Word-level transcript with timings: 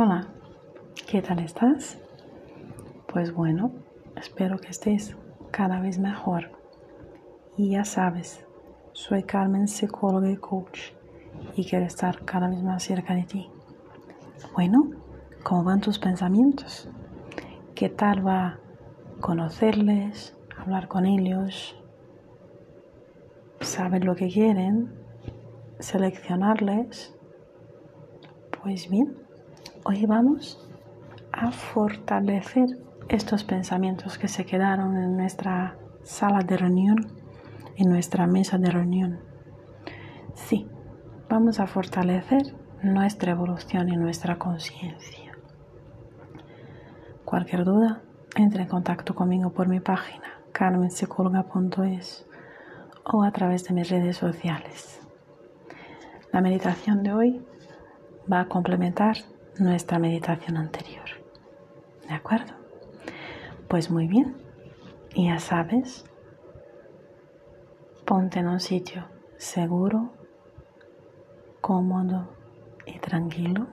Hola, 0.00 0.28
¿qué 1.08 1.20
tal 1.20 1.40
estás? 1.40 1.98
Pues 3.08 3.34
bueno, 3.34 3.72
espero 4.14 4.56
que 4.56 4.68
estés 4.68 5.16
cada 5.50 5.80
vez 5.80 5.98
mejor. 5.98 6.52
Y 7.56 7.70
ya 7.70 7.84
sabes, 7.84 8.46
soy 8.92 9.24
Carmen, 9.24 9.66
psicóloga 9.66 10.30
y 10.30 10.36
coach, 10.36 10.92
y 11.56 11.64
quiero 11.64 11.84
estar 11.84 12.24
cada 12.24 12.46
vez 12.46 12.62
más 12.62 12.84
cerca 12.84 13.12
de 13.12 13.24
ti. 13.24 13.50
Bueno, 14.54 14.88
¿cómo 15.42 15.64
van 15.64 15.80
tus 15.80 15.98
pensamientos? 15.98 16.88
¿Qué 17.74 17.88
tal 17.88 18.24
va 18.24 18.60
conocerles, 19.18 20.36
hablar 20.56 20.86
con 20.86 21.06
ellos, 21.06 21.76
saber 23.60 24.04
lo 24.04 24.14
que 24.14 24.28
quieren, 24.28 24.94
seleccionarles? 25.80 27.16
Pues 28.62 28.88
bien, 28.88 29.17
hoy 29.88 30.04
vamos 30.04 30.68
a 31.32 31.50
fortalecer 31.50 32.66
estos 33.08 33.42
pensamientos 33.42 34.18
que 34.18 34.28
se 34.28 34.44
quedaron 34.44 34.94
en 34.98 35.16
nuestra 35.16 35.78
sala 36.02 36.40
de 36.40 36.58
reunión, 36.58 36.96
en 37.74 37.88
nuestra 37.88 38.26
mesa 38.26 38.58
de 38.58 38.70
reunión. 38.70 39.20
Sí, 40.34 40.68
vamos 41.30 41.58
a 41.58 41.66
fortalecer 41.66 42.54
nuestra 42.82 43.32
evolución 43.32 43.88
y 43.88 43.96
nuestra 43.96 44.38
conciencia. 44.38 45.32
Cualquier 47.24 47.64
duda, 47.64 48.02
entre 48.36 48.64
en 48.64 48.68
contacto 48.68 49.14
conmigo 49.14 49.54
por 49.54 49.68
mi 49.68 49.80
página 49.80 50.42
carmenpsicóloga.es 50.52 52.26
o 53.04 53.22
a 53.22 53.30
través 53.30 53.64
de 53.64 53.72
mis 53.72 53.88
redes 53.88 54.18
sociales. 54.18 55.00
La 56.30 56.42
meditación 56.42 57.02
de 57.02 57.14
hoy 57.14 57.46
va 58.30 58.40
a 58.40 58.48
complementar 58.48 59.16
nuestra 59.58 59.98
meditación 59.98 60.56
anterior. 60.56 61.04
¿De 62.08 62.14
acuerdo? 62.14 62.54
Pues 63.68 63.90
muy 63.90 64.06
bien. 64.06 64.36
Ya 65.14 65.38
sabes, 65.40 66.04
ponte 68.04 68.38
en 68.38 68.48
un 68.48 68.60
sitio 68.60 69.06
seguro, 69.36 70.12
cómodo 71.60 72.28
y 72.86 72.98
tranquilo. 72.98 73.66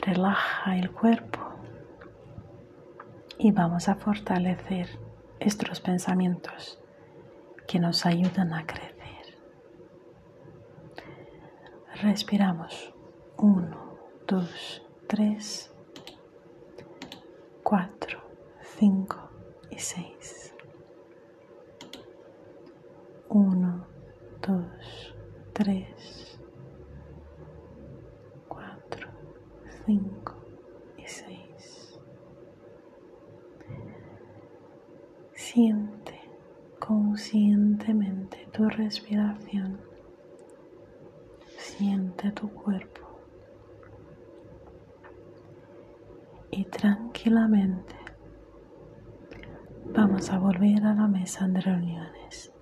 Relaja 0.00 0.76
el 0.76 0.90
cuerpo 0.92 1.40
y 3.38 3.50
vamos 3.52 3.88
a 3.88 3.96
fortalecer 3.96 4.88
estos 5.40 5.80
pensamientos 5.80 6.80
que 7.66 7.78
nos 7.78 8.06
ayudan 8.06 8.52
a 8.52 8.66
crecer. 8.66 8.96
Respiramos. 12.02 12.95
Uno, 13.38 13.98
dos, 14.26 14.82
tres, 15.06 15.70
cuatro, 17.62 18.18
cinco 18.78 19.16
y 19.70 19.78
seis. 19.78 20.54
Uno, 23.28 23.86
dos, 24.40 25.14
tres, 25.52 26.38
cuatro, 28.48 29.08
cinco 29.84 30.34
y 30.96 31.06
seis. 31.06 32.00
Siente 35.34 36.18
conscientemente 36.78 38.46
tu 38.52 38.68
respiración. 38.68 39.80
Siente 41.58 42.30
tu 42.32 42.48
cuerpo. 42.52 43.02
Y 46.50 46.64
tranquilamente 47.26 47.94
vamos 49.92 50.30
a 50.30 50.38
volver 50.38 50.84
a 50.84 50.94
la 50.94 51.08
mesa 51.08 51.48
de 51.48 51.60
reuniones. 51.60 52.52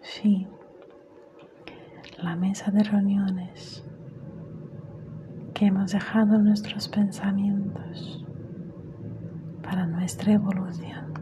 Sí, 0.00 0.46
la 2.22 2.36
mesa 2.36 2.70
de 2.70 2.84
reuniones 2.84 3.84
que 5.54 5.66
hemos 5.66 5.90
dejado 5.90 6.38
nuestros 6.38 6.88
pensamientos 6.88 8.24
para 9.62 9.84
nuestra 9.86 10.34
evolución. 10.34 11.14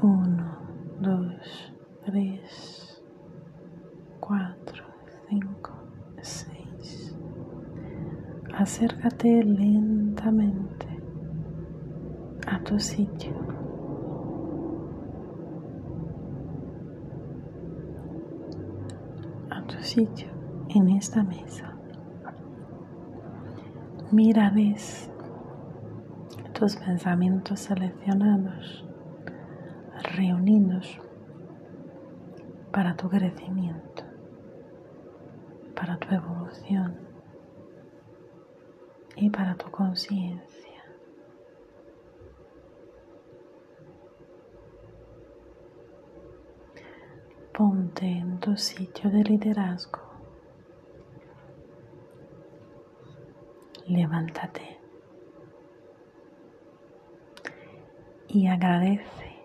Uno, 0.00 0.58
dos, 1.00 1.74
tres, 2.04 3.02
cuatro, 4.20 4.84
cinco, 5.28 5.80
seis. 6.22 7.16
Acércate 8.80 9.42
lentamente 9.44 10.86
a 12.46 12.58
tu 12.60 12.80
sitio. 12.80 13.34
A 19.50 19.62
tu 19.66 19.82
sitio 19.82 20.28
en 20.70 20.88
esta 20.96 21.22
mesa. 21.22 21.74
Mira, 24.12 24.48
ves 24.48 25.10
tus 26.54 26.76
pensamientos 26.76 27.60
seleccionados, 27.60 28.86
reunidos 30.16 30.98
para 32.72 32.96
tu 32.96 33.10
crecimiento, 33.10 34.04
para 35.74 35.98
tu 35.98 36.14
evolución 36.14 37.09
y 39.20 39.28
para 39.28 39.54
tu 39.54 39.70
conciencia. 39.70 40.82
Ponte 47.52 48.06
en 48.06 48.40
tu 48.40 48.56
sitio 48.56 49.10
de 49.10 49.22
liderazgo. 49.22 50.00
Levántate 53.86 54.78
y 58.28 58.46
agradece 58.46 59.36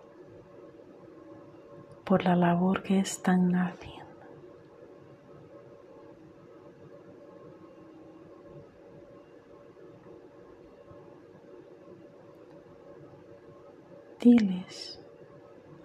por 2.04 2.24
la 2.24 2.36
labor 2.36 2.82
que 2.82 3.00
están 3.00 3.54
haciendo. 3.56 3.95
Diles 14.28 15.00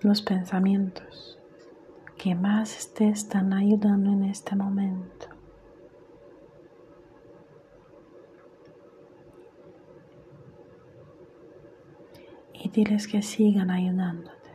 los 0.01 0.23
pensamientos 0.23 1.37
que 2.17 2.33
más 2.33 2.91
te 2.95 3.07
están 3.07 3.53
ayudando 3.53 4.09
en 4.09 4.23
este 4.23 4.55
momento. 4.55 5.27
Y 12.51 12.67
diles 12.69 13.07
que 13.07 13.21
sigan 13.21 13.69
ayudándote. 13.69 14.49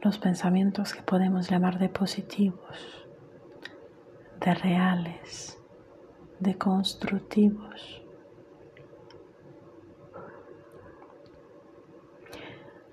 Los 0.00 0.16
pensamientos 0.18 0.94
que 0.94 1.02
podemos 1.02 1.50
llamar 1.50 1.78
de 1.78 1.90
positivos, 1.90 3.06
de 4.40 4.54
reales, 4.54 5.62
de 6.40 6.56
constructivos. 6.56 8.07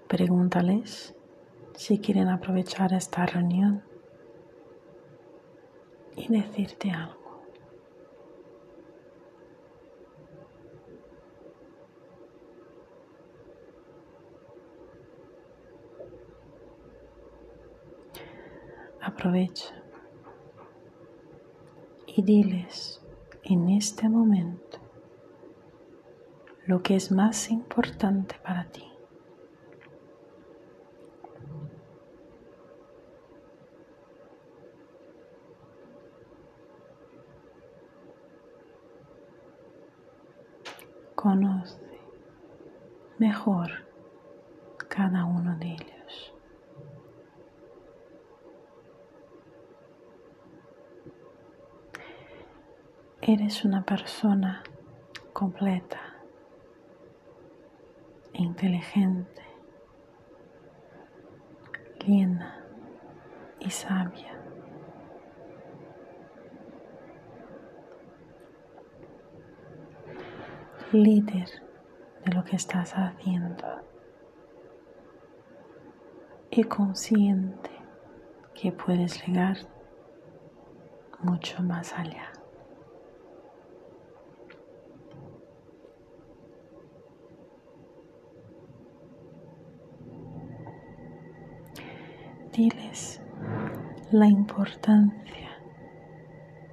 Pregúntales 0.08 1.16
si 1.76 2.00
quieren 2.00 2.30
aprovechar 2.30 2.94
esta 2.94 3.26
reunión 3.26 3.84
y 6.16 6.28
decirte 6.28 6.92
algo. 6.92 7.44
Aprovecha 19.02 19.74
y 22.08 22.22
diles 22.22 23.02
en 23.44 23.70
este 23.70 24.08
momento 24.08 24.80
lo 26.66 26.82
que 26.82 26.96
es 26.96 27.12
más 27.12 27.50
importante 27.52 28.36
para 28.44 28.66
ti. 28.66 28.95
conoce 41.26 41.82
mejor 43.18 43.72
cada 44.88 45.26
uno 45.26 45.58
de 45.58 45.72
ellos. 45.72 46.36
Eres 53.22 53.66
una 53.66 53.84
persona 53.84 54.62
completa, 55.34 56.00
inteligente, 58.34 59.42
linda 62.06 62.64
y 63.60 63.72
sabia. 63.72 64.35
Líder 70.92 71.50
de 72.24 72.32
lo 72.34 72.44
que 72.44 72.56
estás 72.56 72.94
haciendo 72.94 73.66
y 76.50 76.64
consciente 76.64 77.72
que 78.54 78.72
puedes 78.72 79.26
llegar 79.26 79.58
mucho 81.20 81.62
más 81.64 81.94
allá. 81.94 82.32
Diles 92.54 93.22
la 94.12 94.28
importancia 94.28 95.60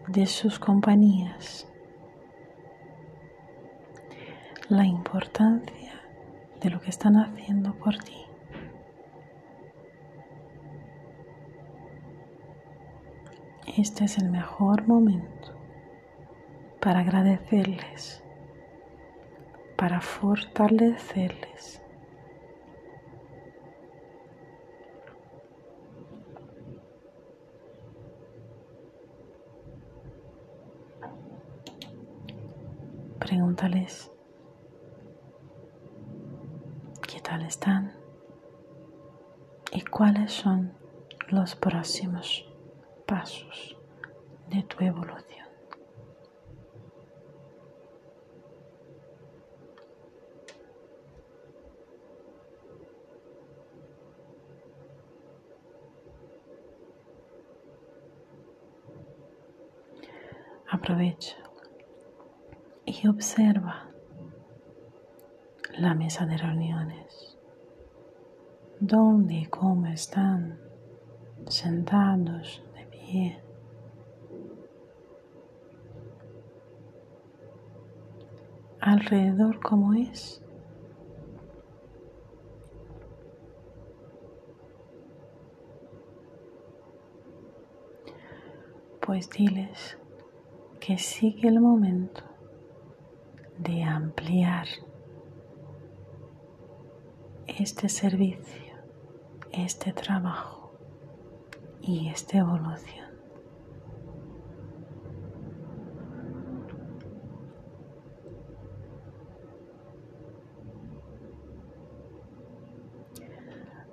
de 0.06 0.26
sus 0.26 0.61
compañías 0.61 1.72
la 4.73 4.87
importancia 4.87 5.93
de 6.63 6.71
lo 6.71 6.81
que 6.81 6.89
están 6.89 7.17
haciendo 7.17 7.75
por 7.75 7.99
ti. 7.99 8.17
Este 13.77 14.05
es 14.05 14.17
el 14.17 14.31
mejor 14.31 14.89
momento 14.89 15.55
para 16.81 17.01
agradecerles, 17.01 18.25
para 19.77 20.01
fortalecerles. 20.01 21.83
Pregúntales 33.19 34.12
están 37.40 37.93
y 39.73 39.81
cuáles 39.82 40.32
son 40.32 40.75
los 41.29 41.55
próximos 41.55 42.46
pasos 43.06 43.76
de 44.49 44.62
tu 44.64 44.84
evolución. 44.84 45.23
Aprovecha 60.70 61.37
y 62.85 63.06
observa 63.06 63.92
la 65.82 65.94
mesa 65.94 66.26
de 66.26 66.37
reuniones 66.37 67.37
dónde 68.79 69.34
y 69.34 69.46
cómo 69.46 69.88
están 69.88 70.61
sentados 71.49 72.64
de 72.76 72.87
pie. 72.87 73.43
Alrededor 78.81 79.58
cómo 79.61 79.93
es. 79.94 80.40
Pues 89.00 89.28
diles 89.31 89.99
que 90.78 90.96
sigue 90.96 91.49
el 91.49 91.61
momento 91.61 92.23
de 93.58 93.82
ampliar 93.82 94.69
este 97.47 97.89
servicio 97.89 98.73
este 99.53 99.93
trabajo 99.93 100.73
y 101.83 102.09
esta 102.09 102.39
evolución. 102.39 103.03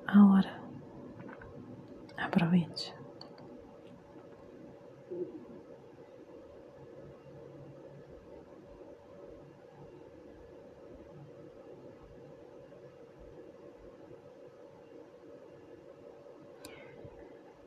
Ahora 0.07 0.59
aprovecha 2.17 2.95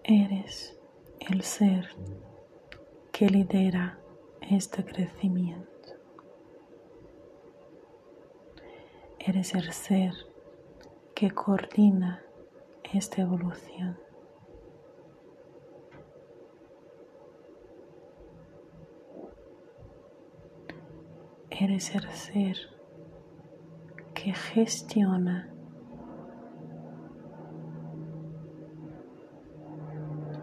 Eres 0.04 0.76
el 1.20 1.42
ser 1.42 1.81
que 3.12 3.28
lidera 3.28 3.98
este 4.40 4.84
crecimiento. 4.84 5.68
Eres 9.18 9.54
el 9.54 9.72
ser 9.72 10.12
que 11.14 11.30
coordina 11.30 12.22
esta 12.92 13.22
evolución. 13.22 13.98
Eres 21.50 21.94
el 21.94 22.08
ser 22.10 22.56
que 24.14 24.32
gestiona 24.34 25.52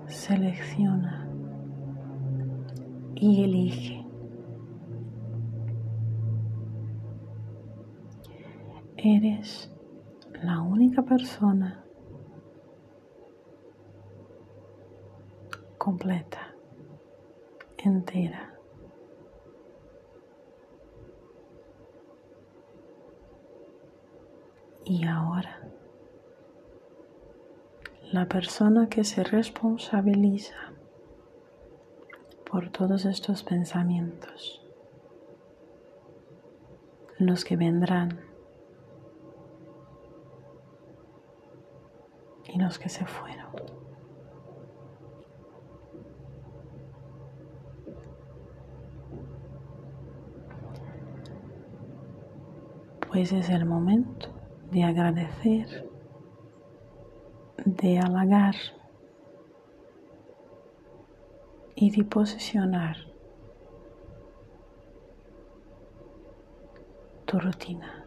selecciona 0.07 1.28
y 3.19 3.43
elige. 3.43 4.05
Eres 8.95 9.71
la 10.41 10.61
única 10.61 11.01
persona 11.01 11.83
completa, 15.77 16.55
entera. 17.77 18.53
Y 24.85 25.05
ahora 25.05 25.69
la 28.11 28.27
persona 28.27 28.89
que 28.89 29.03
se 29.03 29.23
responsabiliza 29.23 30.73
por 32.49 32.71
todos 32.71 33.05
estos 33.05 33.43
pensamientos, 33.43 34.65
los 37.19 37.45
que 37.45 37.55
vendrán 37.55 38.21
y 42.45 42.59
los 42.59 42.79
que 42.79 42.89
se 42.89 43.05
fueron. 43.05 43.49
Pues 53.11 53.31
es 53.31 53.49
el 53.49 53.65
momento 53.65 54.29
de 54.71 54.83
agradecer 54.83 55.89
de 57.65 57.99
halagar 57.99 58.55
y 61.81 61.91
de 61.91 62.03
posicionar 62.03 62.97
tu 67.25 67.39
rutina. 67.39 68.05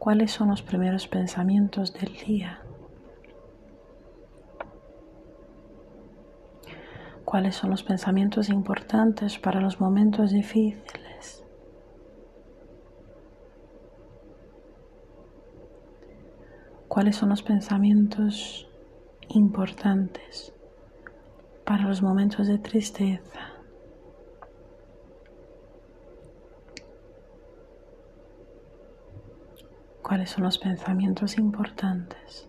¿Cuáles 0.00 0.32
son 0.32 0.48
los 0.48 0.62
primeros 0.62 1.06
pensamientos 1.06 1.94
del 1.94 2.12
día? 2.16 2.60
¿Cuáles 7.24 7.54
son 7.54 7.70
los 7.70 7.84
pensamientos 7.84 8.48
importantes 8.48 9.38
para 9.38 9.60
los 9.60 9.80
momentos 9.80 10.32
difíciles? 10.32 11.42
cuáles 16.88 17.16
son 17.16 17.30
los 17.30 17.42
pensamientos 17.42 18.68
importantes 19.28 20.53
para 21.64 21.84
los 21.84 22.02
momentos 22.02 22.46
de 22.46 22.58
tristeza. 22.58 23.52
¿Cuáles 30.02 30.30
son 30.30 30.44
los 30.44 30.58
pensamientos 30.58 31.38
importantes 31.38 32.48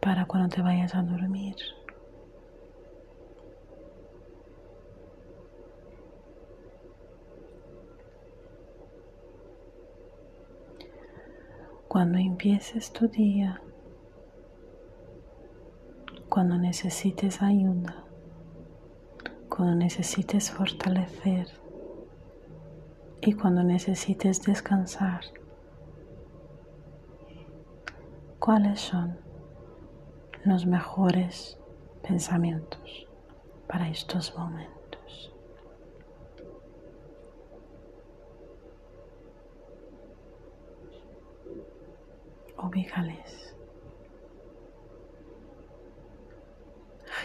para 0.00 0.26
cuando 0.26 0.48
te 0.48 0.62
vayas 0.62 0.94
a 0.96 1.02
dormir? 1.02 1.54
Cuando 11.86 12.18
empieces 12.18 12.92
tu 12.92 13.06
día, 13.06 13.62
cuando 16.32 16.56
necesites 16.56 17.42
ayuda, 17.42 18.04
cuando 19.50 19.74
necesites 19.74 20.50
fortalecer 20.50 21.46
y 23.20 23.34
cuando 23.34 23.62
necesites 23.62 24.40
descansar, 24.40 25.20
¿cuáles 28.38 28.80
son 28.80 29.18
los 30.46 30.64
mejores 30.64 31.58
pensamientos 32.00 33.06
para 33.68 33.90
estos 33.90 34.34
momentos? 34.34 35.34
ubícales. 42.56 43.51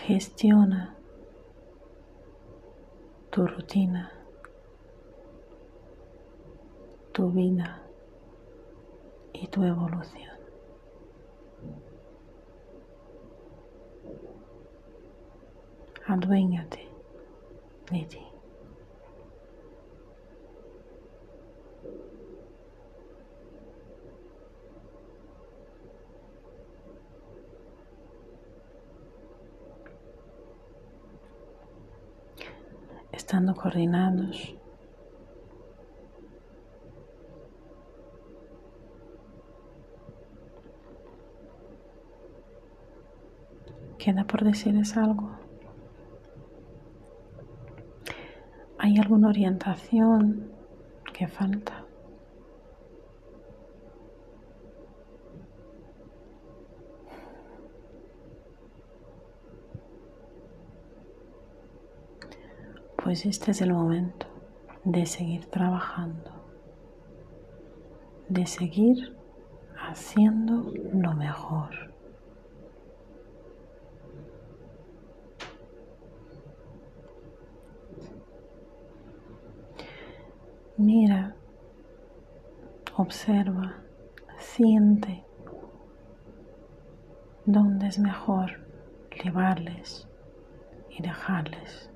Gestiona 0.07 0.95
tu 3.29 3.45
rutina, 3.45 4.09
tu 7.11 7.29
vida 7.29 7.83
y 9.33 9.47
tu 9.47 9.65
evolución. 9.65 10.37
Aduéñate 16.07 16.87
de 17.91 18.05
ti. 18.05 18.36
Estando 33.27 33.53
coordinados. 33.53 34.55
¿Queda 43.97 44.23
por 44.23 44.45
decirles 44.45 44.95
algo? 44.95 45.29
¿Hay 48.77 48.97
alguna 48.97 49.27
orientación 49.27 50.49
que 51.11 51.27
falta? 51.27 51.86
Pues 63.07 63.25
este 63.25 63.51
es 63.51 63.61
el 63.61 63.71
momento 63.71 64.27
de 64.83 65.05
seguir 65.05 65.45
trabajando, 65.45 66.29
de 68.27 68.45
seguir 68.45 69.15
haciendo 69.77 70.73
lo 70.91 71.13
mejor. 71.13 71.69
Mira, 80.75 81.33
observa, 82.97 83.83
siente 84.37 85.23
dónde 87.45 87.87
es 87.87 87.99
mejor 87.99 88.67
llevarles 89.23 90.09
y 90.89 91.01
dejarles. 91.01 91.89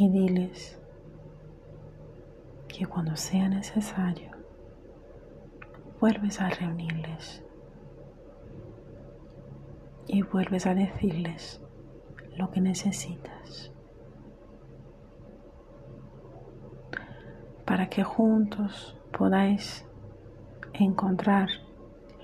Y 0.00 0.08
diles 0.08 0.80
que 2.68 2.86
cuando 2.86 3.16
sea 3.16 3.50
necesario 3.50 4.30
vuelves 6.00 6.40
a 6.40 6.48
reunirles 6.48 7.44
y 10.06 10.22
vuelves 10.22 10.66
a 10.66 10.74
decirles 10.74 11.60
lo 12.34 12.50
que 12.50 12.62
necesitas 12.62 13.72
para 17.66 17.90
que 17.90 18.02
juntos 18.02 18.96
podáis 19.12 19.84
encontrar 20.72 21.50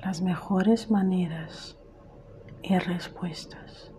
las 0.03 0.23
mejores 0.23 0.91
maneras 0.91 1.77
y 2.63 2.79
respuestas. 2.79 3.93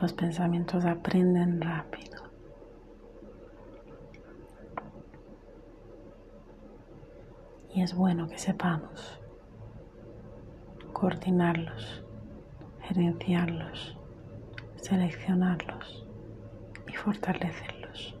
Los 0.00 0.12
pensamientos 0.12 0.84
aprenden 0.84 1.60
rápido. 1.60 2.22
Y 7.74 7.82
es 7.82 7.94
bueno 7.94 8.28
que 8.28 8.38
sepamos 8.38 9.20
coordinarlos, 10.92 12.04
gerenciarlos, 12.82 13.96
seleccionarlos 14.76 16.06
y 16.86 16.92
fortalecerlos. 16.94 18.14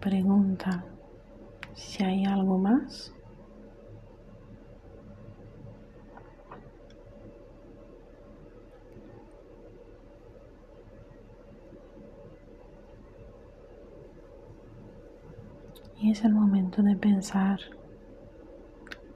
Pregunta 0.00 0.84
si 1.78 2.02
hay 2.04 2.24
algo 2.24 2.58
más. 2.58 3.14
Y 16.00 16.10
es 16.12 16.24
el 16.24 16.32
momento 16.32 16.82
de 16.82 16.96
pensar 16.96 17.58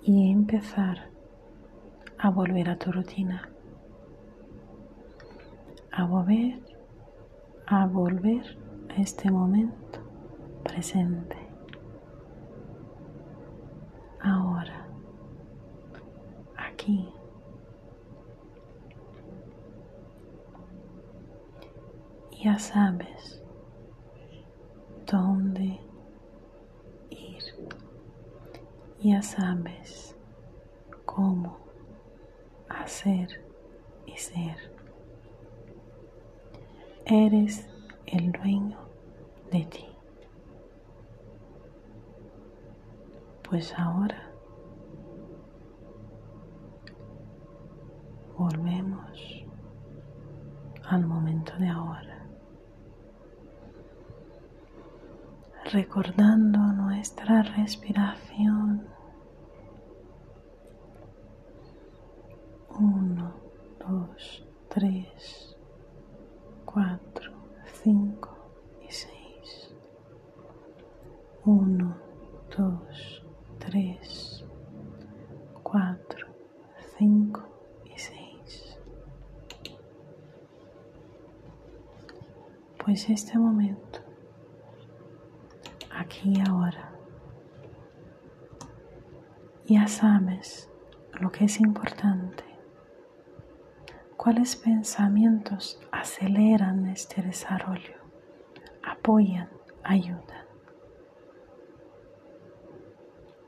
y 0.02 0.30
empezar 0.32 1.10
a 2.18 2.30
volver 2.30 2.70
a 2.70 2.76
tu 2.76 2.90
rutina. 2.90 3.48
A 5.92 6.04
volver, 6.04 6.60
a 7.66 7.86
volver 7.86 8.58
a 8.96 9.00
este 9.00 9.30
momento 9.30 10.00
presente. 10.64 11.42
ahora, 14.22 14.86
aquí. 16.56 17.08
Ya 22.52 22.58
sabes 22.58 23.42
dónde 25.10 25.80
ir. 27.08 27.42
Ya 29.00 29.22
sabes 29.22 30.14
cómo 31.06 31.56
hacer 32.68 33.42
y 34.04 34.18
ser. 34.18 34.58
Eres 37.06 37.66
el 38.04 38.32
dueño 38.32 38.78
de 39.50 39.64
ti. 39.64 39.86
Pues 43.48 43.72
ahora 43.78 44.30
volvemos 48.36 49.46
al 50.84 51.06
momento 51.06 51.56
de 51.56 51.68
ahora. 51.68 52.11
Recordando 55.70 56.58
nuestra 56.58 57.42
respiración. 57.42 58.86
Uno, 62.78 63.34
dos, 63.78 64.46
tres, 64.68 65.56
cuatro, 66.64 67.32
cinco 67.82 68.36
y 68.86 68.90
seis. 68.92 69.74
Uno, 71.44 71.96
dos, 72.56 73.24
tres, 73.58 74.44
cuatro, 75.62 76.26
cinco 76.98 77.44
y 77.86 77.98
seis. 77.98 78.78
Pues 82.84 83.08
este 83.08 83.38
momento, 83.38 84.00
y 86.24 86.40
ahora, 86.48 86.92
ya 89.66 89.88
sabes 89.88 90.70
lo 91.20 91.32
que 91.32 91.44
es 91.46 91.60
importante. 91.60 92.44
Cuáles 94.16 94.54
pensamientos 94.54 95.80
aceleran 95.90 96.86
este 96.86 97.22
desarrollo, 97.22 97.96
apoyan, 98.84 99.48
ayudan. 99.82 100.46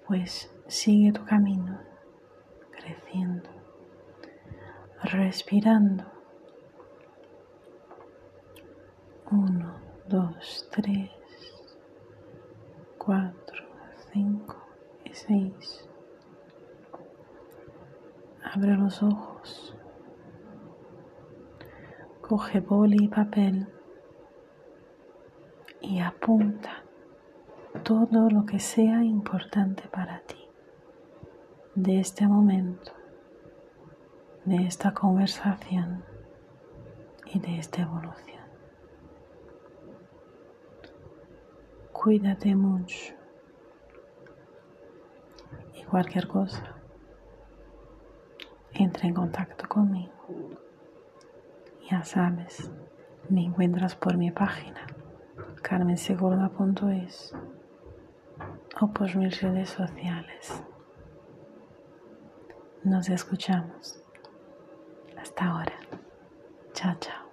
Pues 0.09 0.52
sigue 0.66 1.12
tu 1.12 1.25
camino, 1.25 1.78
creciendo, 2.73 3.50
respirando. 5.02 6.04
Uno, 9.31 9.76
dos, 10.09 10.69
tres, 10.73 11.11
cuatro, 13.04 13.64
cinco 14.12 14.56
y 15.04 15.12
seis. 15.12 15.88
Abre 18.42 18.76
los 18.76 19.02
ojos. 19.02 19.76
Coge 22.20 22.61
boli 22.61 23.04
y 23.04 23.08
papel 23.08 23.68
y 25.80 26.00
apunta 26.00 26.82
todo 27.82 28.30
lo 28.30 28.46
que 28.46 28.58
sea 28.58 29.04
importante 29.04 29.87
para 29.88 30.20
ti 30.20 30.49
de 31.75 32.00
este 32.00 32.26
momento, 32.26 32.92
de 34.46 34.66
esta 34.66 34.94
conversación 34.94 36.04
y 37.26 37.40
de 37.40 37.58
esta 37.58 37.82
evolución. 37.82 38.44
Cuídate 42.04 42.54
mucho 42.54 43.14
y 45.73 45.82
cualquier 45.84 46.28
cosa, 46.28 46.75
entra 48.75 49.08
en 49.08 49.14
contacto 49.14 49.66
conmigo. 49.66 50.12
Ya 51.90 52.04
sabes, 52.04 52.70
me 53.30 53.46
encuentras 53.46 53.96
por 53.96 54.18
mi 54.18 54.30
página 54.30 54.87
carmensegurda.es 55.62 57.34
o 58.82 58.87
por 58.88 59.16
mis 59.16 59.40
redes 59.40 59.71
sociales. 59.71 60.62
Nos 62.82 63.08
escuchamos. 63.08 63.99
Hasta 65.17 65.47
ahora. 65.47 65.78
Chao, 66.75 66.95
chao. 67.00 67.24